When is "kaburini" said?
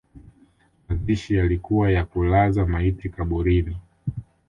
3.09-3.77